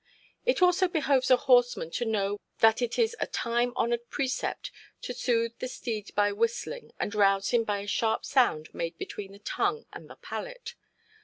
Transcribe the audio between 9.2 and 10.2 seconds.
the tongue and the